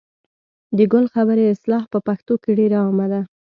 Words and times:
د 0.77 0.79
ګل 0.91 1.05
خبرې 1.13 1.43
اصطلاح 1.53 1.83
په 1.93 1.99
پښتو 2.07 2.33
کې 2.43 2.51
ډېره 2.59 2.77
عامه 2.85 3.07
ده. 3.11 3.21